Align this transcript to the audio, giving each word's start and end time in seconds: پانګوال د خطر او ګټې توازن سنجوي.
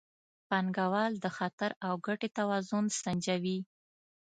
پانګوال 0.49 1.13
د 1.23 1.25
خطر 1.37 1.71
او 1.85 1.93
ګټې 2.05 2.29
توازن 2.37 2.85
سنجوي. 3.01 3.59